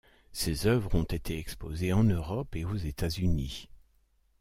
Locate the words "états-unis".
2.75-3.69